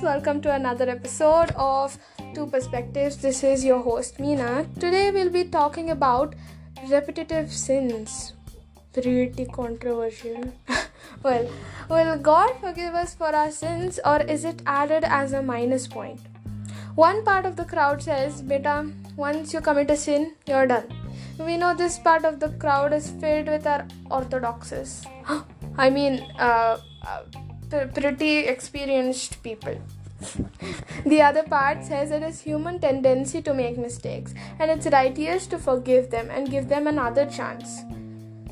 welcome 0.00 0.40
to 0.40 0.50
another 0.50 0.88
episode 0.88 1.50
of 1.54 1.98
Two 2.34 2.46
Perspectives. 2.46 3.18
This 3.18 3.44
is 3.44 3.62
your 3.62 3.80
host 3.82 4.16
Meena. 4.16 4.66
Today 4.80 5.10
we'll 5.10 5.28
be 5.28 5.44
talking 5.44 5.90
about 5.90 6.34
repetitive 6.88 7.52
sins. 7.52 8.32
Pretty 8.94 9.44
controversial. 9.44 10.52
well, 11.22 11.50
will 11.90 12.16
God 12.16 12.52
forgive 12.60 12.94
us 12.94 13.14
for 13.14 13.34
our 13.34 13.50
sins 13.50 14.00
or 14.04 14.22
is 14.22 14.44
it 14.44 14.62
added 14.64 15.04
as 15.04 15.34
a 15.34 15.42
minus 15.42 15.86
point? 15.86 16.20
One 16.94 17.22
part 17.24 17.44
of 17.44 17.56
the 17.56 17.64
crowd 17.64 18.02
says, 18.02 18.40
Beta, 18.40 18.90
once 19.16 19.52
you 19.52 19.60
commit 19.60 19.90
a 19.90 19.96
sin, 19.96 20.34
you're 20.46 20.66
done. 20.66 20.88
We 21.38 21.56
know 21.58 21.74
this 21.74 21.98
part 21.98 22.24
of 22.24 22.40
the 22.40 22.48
crowd 22.50 22.92
is 22.94 23.10
filled 23.10 23.48
with 23.48 23.66
our 23.66 23.86
orthodoxes. 24.10 25.04
I 25.76 25.90
mean, 25.90 26.20
uh, 26.38 26.78
uh, 27.06 27.22
pretty 27.92 28.38
experienced 28.40 29.42
people. 29.42 29.76
the 31.04 31.20
other 31.20 31.42
part 31.42 31.84
says 31.84 32.10
it 32.10 32.22
is 32.22 32.40
human 32.40 32.78
tendency 32.78 33.42
to 33.42 33.52
make 33.52 33.76
mistakes 33.76 34.34
and 34.58 34.70
it's 34.70 34.86
righteous 34.86 35.46
to 35.48 35.58
forgive 35.58 36.10
them 36.10 36.28
and 36.30 36.50
give 36.50 36.68
them 36.68 36.86
another 36.86 37.26
chance. 37.26 37.82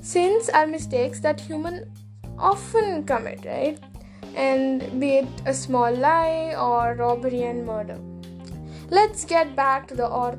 Sins 0.03 0.49
are 0.49 0.67
mistakes 0.67 1.21
that 1.21 1.41
humans 1.41 1.87
often 2.39 3.05
commit, 3.05 3.45
right? 3.45 3.79
And 4.35 5.01
be 5.01 5.19
it 5.19 5.29
a 5.47 5.55
small 5.55 5.95
lie 5.95 6.55
or 6.59 6.95
robbery 6.95 7.43
and 7.43 7.67
murder. 7.67 7.99
Let's 8.89 9.25
get 9.25 9.55
back 9.55 9.87
to 9.89 9.95
the 9.95 10.07
or 10.07 10.39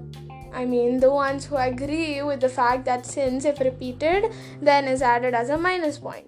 I 0.53 0.65
mean 0.65 0.99
the 0.99 1.11
ones 1.11 1.45
who 1.45 1.55
agree 1.55 2.21
with 2.21 2.41
the 2.41 2.49
fact 2.49 2.83
that 2.85 3.05
sins 3.05 3.45
if 3.45 3.59
repeated 3.59 4.33
then 4.61 4.87
is 4.87 5.01
added 5.01 5.33
as 5.33 5.49
a 5.49 5.57
minus 5.57 5.97
point. 5.97 6.27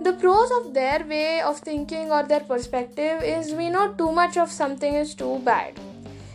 The 0.00 0.12
pros 0.12 0.50
of 0.52 0.74
their 0.74 1.04
way 1.04 1.40
of 1.40 1.58
thinking 1.58 2.12
or 2.12 2.22
their 2.22 2.40
perspective 2.40 3.22
is 3.22 3.52
we 3.52 3.68
know 3.68 3.92
too 3.94 4.12
much 4.12 4.36
of 4.36 4.50
something 4.50 4.94
is 4.94 5.14
too 5.14 5.40
bad. 5.40 5.78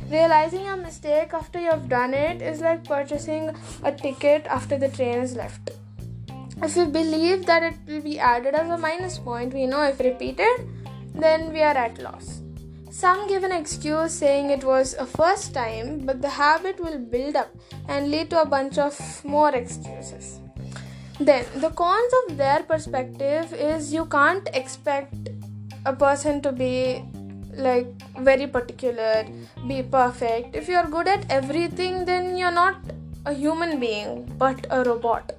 Realizing 0.10 0.68
a 0.68 0.76
mistake 0.76 1.34
after 1.34 1.60
you 1.60 1.70
have 1.70 1.88
done 1.88 2.14
it 2.14 2.42
is 2.42 2.60
like 2.60 2.84
purchasing 2.84 3.56
a 3.84 3.92
ticket 3.92 4.46
after 4.48 4.78
the 4.78 4.90
train 4.90 5.20
is 5.20 5.36
left. 5.36 5.72
If 6.62 6.76
we 6.76 6.86
believe 6.86 7.46
that 7.46 7.64
it 7.64 7.76
will 7.88 8.02
be 8.02 8.20
added 8.20 8.54
as 8.54 8.70
a 8.70 8.78
minus 8.78 9.18
point, 9.18 9.54
we 9.54 9.66
know 9.66 9.84
if 9.84 10.00
repeated, 10.00 10.68
then 11.16 11.54
we 11.54 11.62
are 11.62 11.78
at 11.78 12.00
loss. 12.00 12.42
Some 12.92 13.28
give 13.28 13.44
an 13.44 13.52
excuse 13.52 14.14
saying 14.14 14.50
it 14.50 14.64
was 14.64 14.94
a 14.94 15.06
first 15.06 15.54
time, 15.54 16.06
but 16.06 16.22
the 16.22 16.30
habit 16.30 16.80
will 16.80 17.00
build 17.00 17.36
up 17.36 17.50
and 17.88 18.12
lead 18.12 18.30
to 18.30 18.42
a 18.42 18.46
bunch 18.46 18.78
of 18.78 19.26
more 19.26 19.56
excuses. 19.56 20.40
Then, 21.20 21.46
the 21.56 21.70
cons 21.70 22.14
of 22.24 22.38
their 22.38 22.64
perspective 22.64 23.54
is 23.54 23.94
you 23.94 24.06
can't 24.06 24.50
expect 24.54 25.30
a 25.86 25.94
person 25.94 26.42
to 26.42 26.52
be 26.52 27.04
like 27.56 27.88
very 28.18 28.48
particular, 28.48 29.26
be 29.68 29.84
perfect. 29.84 30.56
If 30.56 30.68
you're 30.68 30.86
good 30.88 31.08
at 31.08 31.30
everything, 31.30 32.06
then 32.06 32.36
you're 32.36 32.52
not 32.52 32.78
a 33.26 33.34
human 33.34 33.80
being 33.80 34.34
but 34.38 34.66
a 34.70 34.84
robot. 34.84 35.34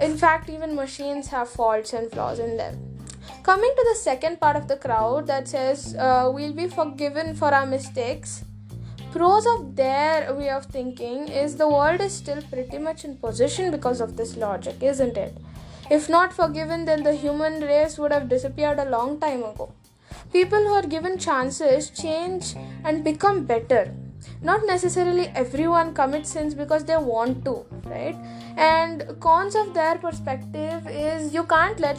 In 0.00 0.16
fact, 0.16 0.48
even 0.50 0.74
machines 0.74 1.28
have 1.28 1.48
faults 1.48 1.92
and 1.92 2.10
flaws 2.10 2.38
in 2.38 2.56
them. 2.56 2.98
Coming 3.42 3.72
to 3.76 3.86
the 3.88 3.94
second 3.94 4.40
part 4.40 4.56
of 4.56 4.68
the 4.68 4.76
crowd 4.76 5.26
that 5.26 5.48
says 5.48 5.94
uh, 5.94 6.30
we'll 6.32 6.52
be 6.52 6.68
forgiven 6.68 7.34
for 7.34 7.54
our 7.54 7.66
mistakes, 7.66 8.44
pros 9.12 9.46
of 9.46 9.76
their 9.76 10.34
way 10.34 10.50
of 10.50 10.66
thinking 10.66 11.28
is 11.28 11.56
the 11.56 11.68
world 11.68 12.00
is 12.00 12.12
still 12.12 12.42
pretty 12.42 12.78
much 12.78 13.04
in 13.04 13.16
position 13.16 13.70
because 13.70 14.00
of 14.00 14.16
this 14.16 14.36
logic, 14.36 14.82
isn't 14.82 15.16
it? 15.16 15.36
If 15.90 16.08
not 16.08 16.32
forgiven, 16.32 16.84
then 16.84 17.02
the 17.02 17.14
human 17.14 17.60
race 17.60 17.98
would 17.98 18.12
have 18.12 18.28
disappeared 18.28 18.78
a 18.78 18.90
long 18.90 19.18
time 19.18 19.42
ago. 19.42 19.72
People 20.32 20.58
who 20.58 20.74
are 20.74 20.82
given 20.82 21.18
chances 21.18 21.90
change 21.90 22.54
and 22.84 23.02
become 23.02 23.44
better. 23.44 23.94
Not 24.42 24.66
necessarily 24.66 25.28
everyone 25.34 25.94
commits 25.94 26.30
sins 26.30 26.54
because 26.54 26.84
they 26.84 26.96
want 26.96 27.44
to, 27.46 27.64
right? 27.84 28.16
And 28.56 29.04
cons 29.20 29.54
of 29.54 29.72
their 29.72 29.96
perspective 29.96 30.86
is 30.88 31.32
you 31.32 31.44
can't 31.44 31.80
let 31.80 31.98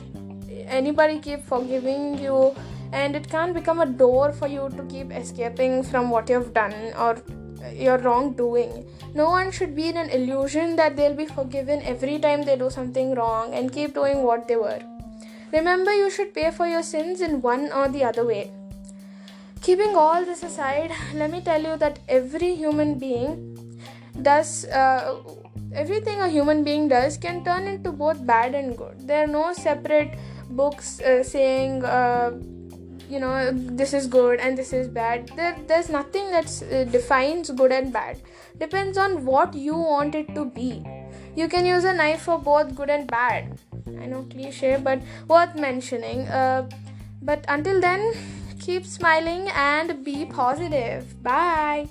anybody 0.67 1.19
keep 1.19 1.43
forgiving 1.43 2.19
you 2.19 2.53
and 2.91 3.15
it 3.15 3.29
can 3.29 3.53
become 3.53 3.81
a 3.81 3.85
door 3.85 4.31
for 4.31 4.47
you 4.47 4.69
to 4.75 4.83
keep 4.83 5.11
escaping 5.11 5.83
from 5.83 6.09
what 6.09 6.29
you've 6.29 6.53
done 6.53 6.73
or 6.97 7.21
your 7.73 7.97
wrongdoing. 7.97 8.85
No 9.13 9.29
one 9.29 9.51
should 9.51 9.75
be 9.75 9.87
in 9.87 9.97
an 9.97 10.09
illusion 10.09 10.75
that 10.77 10.95
they'll 10.95 11.15
be 11.15 11.25
forgiven 11.25 11.81
every 11.83 12.19
time 12.19 12.43
they 12.43 12.55
do 12.55 12.69
something 12.69 13.15
wrong 13.15 13.53
and 13.53 13.71
keep 13.71 13.93
doing 13.93 14.23
what 14.23 14.47
they 14.47 14.55
were. 14.55 14.81
Remember, 15.51 15.91
you 15.91 16.09
should 16.09 16.33
pay 16.33 16.51
for 16.51 16.67
your 16.67 16.83
sins 16.83 17.21
in 17.21 17.41
one 17.41 17.71
or 17.71 17.89
the 17.89 18.03
other 18.03 18.25
way. 18.25 18.51
Keeping 19.61 19.95
all 19.95 20.23
this 20.23 20.43
aside, 20.43 20.91
let 21.15 21.31
me 21.31 21.41
tell 21.41 21.61
you 21.61 21.75
that 21.77 21.99
every 22.07 22.55
human 22.55 22.97
being 22.97 23.57
does. 24.21 24.65
Uh, 24.65 25.17
everything 25.73 26.21
a 26.21 26.29
human 26.29 26.63
being 26.63 26.87
does 26.87 27.17
can 27.17 27.43
turn 27.43 27.67
into 27.67 27.91
both 27.91 28.25
bad 28.25 28.55
and 28.55 28.77
good. 28.77 29.07
There 29.07 29.23
are 29.23 29.27
no 29.27 29.53
separate 29.53 30.17
books 30.49 31.01
uh, 31.01 31.23
saying 31.23 31.83
uh, 31.83 32.31
you 33.09 33.19
know 33.19 33.51
this 33.51 33.93
is 33.93 34.07
good 34.07 34.39
and 34.39 34.57
this 34.57 34.71
is 34.71 34.87
bad. 34.87 35.31
There, 35.35 35.57
there's 35.67 35.89
nothing 35.89 36.31
that 36.31 36.63
uh, 36.71 36.83
defines 36.85 37.49
good 37.49 37.71
and 37.71 37.91
bad. 37.91 38.21
Depends 38.57 38.97
on 38.97 39.25
what 39.25 39.53
you 39.53 39.77
want 39.77 40.15
it 40.15 40.33
to 40.35 40.45
be. 40.45 40.83
You 41.35 41.47
can 41.47 41.65
use 41.65 41.83
a 41.83 41.93
knife 41.93 42.21
for 42.21 42.37
both 42.37 42.75
good 42.75 42.89
and 42.89 43.07
bad. 43.07 43.59
I 43.99 44.05
know 44.05 44.25
cliche 44.29 44.77
but 44.81 45.01
worth 45.27 45.55
mentioning. 45.55 46.27
Uh, 46.27 46.69
but 47.21 47.45
until 47.47 47.81
then 47.81 48.13
keep 48.59 48.85
smiling 48.85 49.47
and 49.55 50.03
be 50.03 50.25
positive. 50.25 51.21
Bye. 51.23 51.87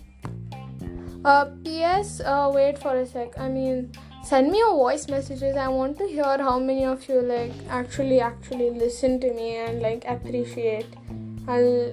Uh, 1.24 1.46
ps 1.64 2.20
uh, 2.20 2.50
wait 2.54 2.78
for 2.78 2.96
a 2.96 3.06
sec. 3.06 3.38
I 3.38 3.48
mean 3.48 3.92
send 4.28 4.50
me 4.50 4.58
your 4.58 4.74
voice 4.74 5.08
messages. 5.08 5.56
I 5.56 5.68
want 5.68 5.96
to 5.98 6.06
hear 6.06 6.36
how 6.46 6.58
many 6.58 6.84
of 6.84 7.08
you 7.08 7.22
like 7.22 7.52
actually 7.70 8.20
actually 8.20 8.70
listen 8.70 9.18
to 9.20 9.32
me 9.32 9.56
and 9.56 9.80
like 9.80 10.04
appreciate. 10.06 10.86
I'll 11.46 11.92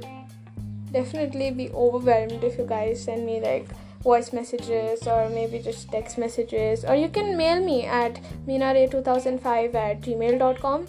definitely 0.92 1.52
be 1.52 1.70
overwhelmed 1.72 2.44
if 2.44 2.58
you 2.58 2.66
guys 2.66 3.04
send 3.06 3.26
me 3.26 3.40
like 3.40 3.70
voice 4.02 4.34
messages 4.34 5.08
or 5.08 5.30
maybe 5.30 5.60
just 5.60 5.90
text 5.92 6.18
messages. 6.18 6.84
Or 6.84 6.96
you 6.96 7.08
can 7.08 7.38
mail 7.38 7.64
me 7.64 7.86
at 7.86 8.20
minare2005 8.46 9.74
at 9.76 10.02
gmail.com 10.02 10.88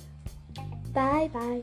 bye 0.97 1.29
bye 1.33 1.63